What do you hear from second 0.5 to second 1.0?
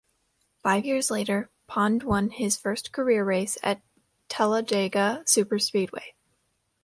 Five